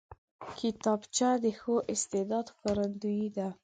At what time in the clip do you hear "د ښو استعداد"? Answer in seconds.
1.43-2.45